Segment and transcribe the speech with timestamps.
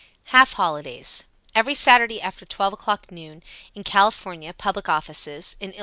[0.33, 1.25] Half Holidays.
[1.53, 3.43] Every Saturday after 12 o'clock noon;
[3.75, 4.17] in Calif.,
[4.57, 5.79] public offices; in Ill.